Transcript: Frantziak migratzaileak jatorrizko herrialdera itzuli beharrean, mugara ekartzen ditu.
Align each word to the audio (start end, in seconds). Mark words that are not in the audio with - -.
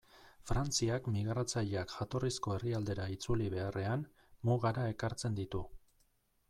Frantziak 0.51 1.09
migratzaileak 1.15 1.93
jatorrizko 1.97 2.55
herrialdera 2.57 3.07
itzuli 3.17 3.51
beharrean, 3.57 4.09
mugara 4.51 4.89
ekartzen 4.95 5.41
ditu. 5.43 5.65